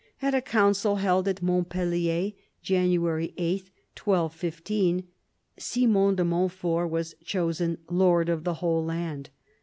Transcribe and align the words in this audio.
At 0.19 0.33
a 0.33 0.41
council 0.41 0.95
held 0.95 1.27
at 1.27 1.43
Montpellier, 1.43 2.31
January 2.63 3.35
8, 3.37 3.69
1215, 4.03 5.07
Simon 5.59 6.15
de 6.15 6.25
Montfort 6.25 6.89
was 6.89 7.13
chosen 7.23 7.77
lord 7.87 8.27
of 8.27 8.43
the 8.43 8.55
whole 8.55 8.83
land. 8.83 9.29